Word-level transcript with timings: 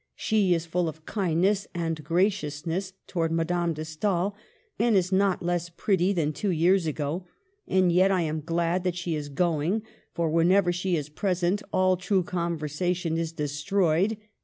She 0.15 0.55
is 0.55 0.65
full 0.65 0.89
of 0.89 1.05
kindness 1.05 1.67
and 1.75 2.03
graciousness 2.03 2.93
towards 3.05 3.35
Madame 3.35 3.73
de 3.73 3.85
Stael, 3.85 4.35
and 4.79 4.95
is 4.95 5.11
not 5.11 5.43
less 5.45 5.69
pretty 5.69 6.11
than 6.11 6.33
two 6.33 6.49
years 6.49 6.87
ago, 6.87 7.27
and 7.67 7.91
yet 7.91 8.09
I 8.09 8.21
am 8.23 8.41
glad 8.41 8.83
that 8.83 8.95
she 8.95 9.13
is 9.13 9.29
going; 9.29 9.83
for 10.11 10.27
whenever 10.31 10.71
she 10.71 10.95
is 10.95 11.07
present, 11.07 11.61
all 11.71 11.97
true 11.97 12.23
con 12.23 12.57
versation 12.57 13.15
is 13.19 13.31
destroyed. 13.31 14.17